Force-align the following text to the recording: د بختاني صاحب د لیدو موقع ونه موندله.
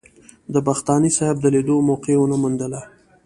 د 0.53 0.55
بختاني 0.67 1.11
صاحب 1.17 1.37
د 1.41 1.45
لیدو 1.55 1.75
موقع 1.89 2.15
ونه 2.19 2.37
موندله. 2.41 2.81